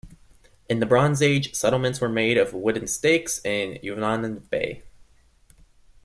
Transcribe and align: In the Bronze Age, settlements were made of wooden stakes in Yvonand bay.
In 0.67 0.79
the 0.79 0.87
Bronze 0.87 1.21
Age, 1.21 1.53
settlements 1.53 2.01
were 2.01 2.09
made 2.09 2.35
of 2.35 2.55
wooden 2.55 2.87
stakes 2.87 3.39
in 3.45 3.77
Yvonand 3.83 4.49
bay. 4.49 4.81